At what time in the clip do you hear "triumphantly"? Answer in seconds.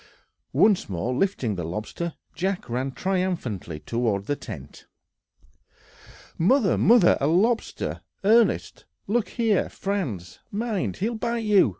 2.91-3.79